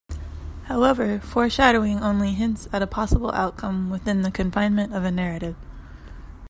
However, 0.63 1.19
foreshadowing 1.19 1.99
only 2.01 2.33
hints 2.33 2.67
at 2.73 2.81
a 2.81 2.87
possible 2.87 3.31
outcome 3.33 3.91
within 3.91 4.23
the 4.23 4.31
confinement 4.31 4.95
of 4.95 5.03
a 5.03 5.11
narrative. 5.11 5.55